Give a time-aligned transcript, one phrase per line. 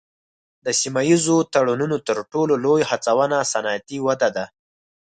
[0.65, 4.45] د سیمه ایزو تړونونو تر ټولو لوی هڅونه صنعتي وده ده